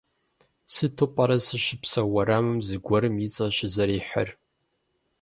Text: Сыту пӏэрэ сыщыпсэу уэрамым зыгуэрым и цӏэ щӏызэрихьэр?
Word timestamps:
Сыту 0.73 1.05
пӏэрэ 1.15 1.37
сыщыпсэу 1.45 2.09
уэрамым 2.13 2.57
зыгуэрым 2.67 3.15
и 3.25 3.27
цӏэ 3.33 3.47
щӏызэрихьэр? 3.55 4.29